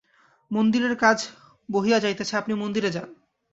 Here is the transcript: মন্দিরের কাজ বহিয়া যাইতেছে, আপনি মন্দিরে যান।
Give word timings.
মন্দিরের 0.51 0.95
কাজ 0.95 1.17
বহিয়া 1.69 1.99
যাইতেছে, 1.99 2.33
আপনি 2.37 2.53
মন্দিরে 2.53 2.89
যান। 2.91 3.09